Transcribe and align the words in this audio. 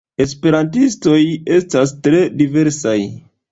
Esperantistoj 0.23 1.19
estas 1.59 1.95
tre 2.09 2.25
diversaj. 2.43 2.99